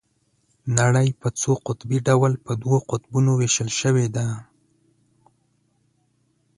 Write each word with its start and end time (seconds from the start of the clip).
نړۍ 0.79 1.09
په 1.21 1.27
څو 1.39 1.51
قطبي 1.65 1.99
ډول 2.07 2.33
په 2.45 2.51
دوو 2.61 2.77
قطبونو 2.91 3.31
ويشل 3.35 3.69
شوې 3.79 4.07
ده. 4.15 4.27